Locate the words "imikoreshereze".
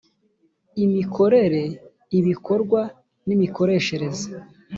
3.35-4.27